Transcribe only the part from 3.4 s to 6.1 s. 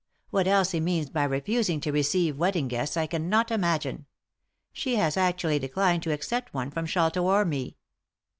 imagine. She has actually declined